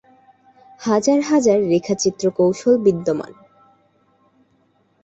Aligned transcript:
হাজার 0.81 1.19
হাজার 1.21 1.57
রেখাচিত্র 1.69 2.23
কৌশল 2.37 2.75
বিদ্যমান। 2.77 3.31